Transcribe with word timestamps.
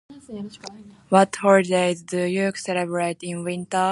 What 1.09 1.35
holidays 1.35 2.01
do 2.01 2.23
you 2.23 2.51
celebrate 2.55 3.21
in 3.21 3.43
winter? 3.43 3.89